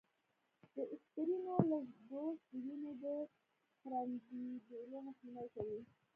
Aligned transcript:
د 0.75 0.77
اسپرينو 0.95 1.55
لږ 1.71 1.85
ډوز، 2.09 2.39
د 2.49 2.51
وینې 2.63 2.93
د 3.03 3.05
پرنډېدلو 3.81 4.97
مخنیوی 5.07 5.47
کوي 5.55 5.81